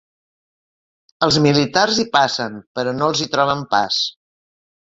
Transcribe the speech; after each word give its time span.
Els 1.27 1.37
militars 1.47 1.99
hi 1.99 2.07
passen 2.17 2.57
però 2.79 2.97
no 2.99 3.11
els 3.11 3.25
hi 3.27 3.31
troben 3.37 3.63
pas. 3.75 4.01